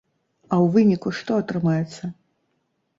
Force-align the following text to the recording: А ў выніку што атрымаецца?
А 0.49 0.55
ў 0.63 0.79
выніку 0.79 1.13
што 1.19 1.31
атрымаецца? 1.45 2.03